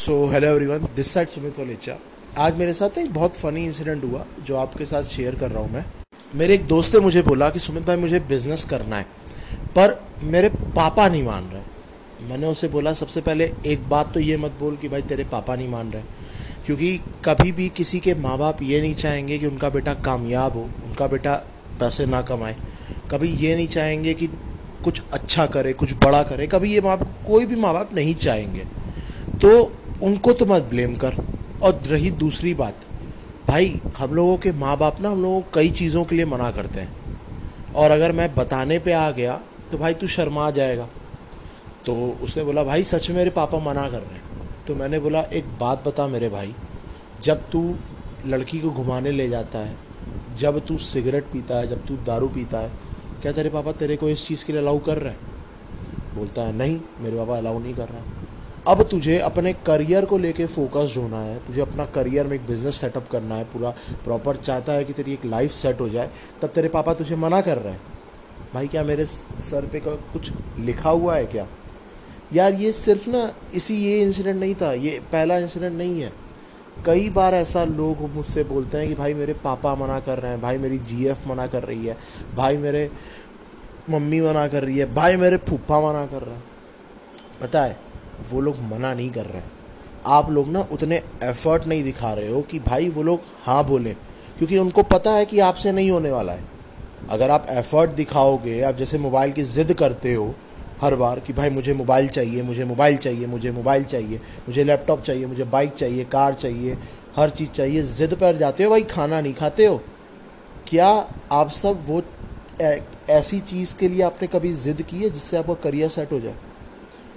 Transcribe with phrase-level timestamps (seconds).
[0.00, 1.96] So hello everyone this side Sumit Valecha
[2.38, 5.72] आज मेरे साथ एक बहुत फ़नी इंसिडेंट हुआ जो आपके साथ शेयर कर रहा हूँ
[5.72, 5.84] मैं।
[6.34, 9.06] मेरे एक दोस्त ने मुझे बोला कि सुमित भाई, मुझे बिज़नेस करना है,
[9.76, 14.36] पर मेरे पापा नहीं मान रहे। मैंने उसे बोला, सबसे पहले एक बात तो ये
[14.36, 16.02] मत बोल कि भाई तेरे पापा नहीं मान रहे,
[16.66, 20.62] क्योंकि कभी भी किसी के माँ बाप ये नहीं चाहेंगे कि उनका बेटा कामयाब हो,
[20.86, 21.34] उनका बेटा
[21.80, 22.56] पैसे ना कमाए।
[23.10, 24.26] कभी ये नहीं चाहेंगे कि
[24.84, 26.96] कुछ अच्छा करे, कुछ बड़ा करे, कभी ये माँ
[27.26, 28.64] कोई भी माँ बाप नहीं चाहेंगे।
[29.36, 29.52] तो
[30.02, 31.16] उनको तो मत ब्लेम कर।
[31.62, 32.74] और रही दूसरी बात,
[33.48, 36.50] भाई, हम लोगों के माँ बाप ना, हम लोगों को कई चीज़ों के लिए मना
[36.50, 36.92] करते हैं।
[37.74, 39.40] और अगर मैं बताने पे आ गया
[39.72, 40.88] तो भाई तू शर्मा जाएगा।
[41.86, 44.22] तो उसने बोला, भाई, सच में मेरे पापा मना कर रहे हैं।
[44.66, 46.54] तो मैंने बोला, एक बात बता मेरे भाई,
[47.22, 47.74] जब तू
[48.26, 49.76] लड़की को घुमाने ले जाता है,
[50.38, 52.70] जब तू सिगरेट पीता है, जब तू दारू पीता है,
[53.22, 55.20] क्या तेरे पापा तेरे को इस चीज़ के लिए अलाउ कर रहे हैं?
[56.14, 57.98] बोलता है, नहीं, मेरे पापा अलाउ नहीं कर रहा
[58.68, 62.74] अब तुझे अपने करियर को लेके फोकस्ड होना है। तुझे अपना करियर में एक बिज़नेस
[62.74, 63.70] सेटअप करना है, पूरा
[64.04, 66.10] प्रॉपर चाहता है कि तेरी एक लाइफ सेट हो जाए,
[66.42, 67.80] तब तेरे पापा तुझे मना कर रहे हैं।
[68.54, 71.46] भाई, क्या मेरे सर पे कुछ लिखा हुआ है क्या?
[72.32, 76.12] यार, ये सिर्फ़ ना इसी ये इंसिडेंट नहीं था, ये पहला इंसिडेंट नहीं है।
[76.86, 80.40] कई बार ऐसा लोग मुझसे बोलते हैं कि भाई, मेरे पापा मना कर रहे हैं,
[80.40, 81.96] भाई, मेरी जीएफ मना कर रही है,
[82.36, 82.90] भाई, मेरे
[83.90, 86.44] मम्मी मना कर रही है, भाई, मेरे फूफा मना कर रहे हैं।
[87.40, 87.89] पता है?
[88.30, 89.50] वो लोग मना नहीं कर रहे हैं।
[90.08, 93.94] आप लोग ना उतने एफर्ट नहीं दिखा रहे हो कि भाई वो लोग हाँ बोलें,
[94.38, 96.44] क्योंकि उनको पता है कि आपसे नहीं होने वाला है।
[97.10, 100.34] अगर आप एफर्ट दिखाओगे, आप जैसे मोबाइल की ज़िद करते हो,
[100.80, 105.02] हर बार कि भाई मुझे मोबाइल चाहिए, मुझे मोबाइल चाहिए, मुझे मोबाइल चाहिए, मुझे लैपटॉप
[105.02, 106.76] चाहिए, मुझे बाइक चाहिए कार चाहिए,
[107.16, 109.80] हर चीज़ चाहिए, ज़िद पर जाते हो, भाई खाना नहीं खाते हो।
[110.68, 110.88] क्या
[111.32, 112.02] आप सब वो
[113.10, 116.34] ऐसी चीज़ के लिए आपने कभी ज़िद की है जिससे आपका करियर सेट हो जाए?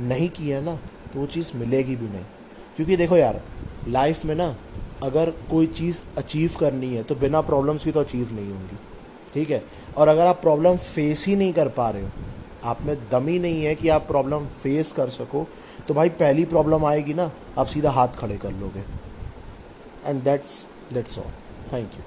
[0.00, 0.74] नहीं किया ना
[1.12, 2.24] तो वो चीज़ मिलेगी भी नहीं।
[2.76, 3.40] क्योंकि देखो यार
[3.88, 4.54] लाइफ में ना,
[5.02, 8.78] अगर कोई चीज़ अचीव करनी है तो बिना प्रॉब्लम्स की तो अचीव नहीं होंगी।
[9.34, 9.62] ठीक है?
[9.96, 12.10] और अगर आप प्रॉब्लम फेस ही नहीं कर पा रहे हो,
[12.64, 15.46] आप में दम ही नहीं है कि आप प्रॉब्लम फेस कर सको
[15.88, 18.84] तो भाई पहली प्रॉब्लम आएगी ना, आप सीधा हाथ खड़े कर लोगे।
[20.06, 21.32] And that's that's all
[21.72, 22.02] thank you